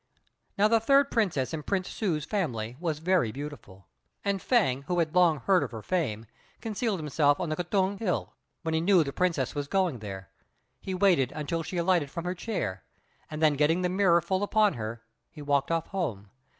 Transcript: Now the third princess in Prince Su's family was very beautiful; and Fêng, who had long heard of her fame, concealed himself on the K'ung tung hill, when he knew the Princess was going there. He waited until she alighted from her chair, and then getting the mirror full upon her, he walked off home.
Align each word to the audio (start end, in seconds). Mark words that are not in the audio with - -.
Now 0.57 0.67
the 0.67 0.79
third 0.79 1.11
princess 1.11 1.53
in 1.53 1.61
Prince 1.61 1.87
Su's 1.89 2.25
family 2.25 2.75
was 2.79 2.97
very 2.97 3.31
beautiful; 3.31 3.87
and 4.25 4.39
Fêng, 4.39 4.83
who 4.85 4.97
had 4.97 5.13
long 5.13 5.41
heard 5.41 5.61
of 5.61 5.69
her 5.69 5.83
fame, 5.83 6.25
concealed 6.59 6.99
himself 6.99 7.39
on 7.39 7.49
the 7.49 7.55
K'ung 7.55 7.69
tung 7.69 7.97
hill, 7.99 8.33
when 8.63 8.73
he 8.73 8.81
knew 8.81 9.03
the 9.03 9.13
Princess 9.13 9.53
was 9.53 9.67
going 9.67 9.99
there. 9.99 10.31
He 10.79 10.95
waited 10.95 11.31
until 11.33 11.61
she 11.61 11.77
alighted 11.77 12.09
from 12.09 12.25
her 12.25 12.33
chair, 12.33 12.83
and 13.29 13.43
then 13.43 13.53
getting 13.53 13.83
the 13.83 13.89
mirror 13.89 14.21
full 14.21 14.41
upon 14.41 14.73
her, 14.73 15.03
he 15.29 15.43
walked 15.43 15.69
off 15.69 15.85
home. 15.89 16.31